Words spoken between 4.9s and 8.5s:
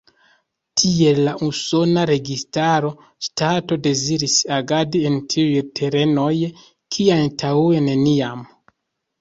en tiuj terenoj, kie antaŭe neniam.